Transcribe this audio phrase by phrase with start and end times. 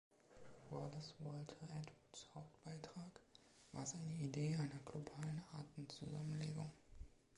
[0.71, 3.21] Wallace Walter Atwoods Hauptbeitrag
[3.71, 6.71] war seine Idee einer globalen Artenzusammenlegung.